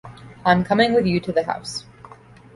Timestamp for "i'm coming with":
0.47-1.05